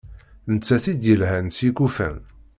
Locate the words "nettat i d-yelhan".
0.53-1.47